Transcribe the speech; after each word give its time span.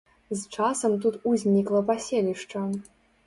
З 0.29 0.37
часам 0.55 0.95
тут 1.03 1.19
узнікла 1.31 1.83
паселішча. 1.91 2.65